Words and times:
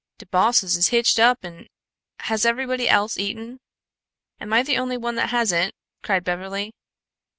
De 0.17 0.25
bosses 0.25 0.75
is 0.75 0.87
hitched 0.87 1.19
up 1.19 1.37
an'" 1.45 1.67
"Has 2.21 2.43
everybody 2.43 2.89
else 2.89 3.19
eaten? 3.19 3.59
Am 4.39 4.51
I 4.51 4.63
the 4.63 4.79
only 4.79 4.97
one 4.97 5.13
that 5.13 5.29
hasn't?" 5.29 5.75
cried 6.01 6.23
Beverly. 6.23 6.71